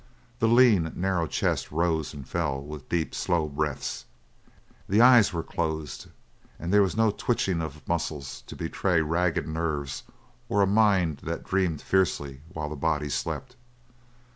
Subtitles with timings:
[0.39, 4.05] The lean, narrow chest rose and fell with deep, slow breaths;
[4.89, 6.07] the eyes were closed,
[6.57, 10.01] and there was no twitching of muscles to betray ragged nerves
[10.49, 13.55] or a mind that dreamed fiercely while the body slept.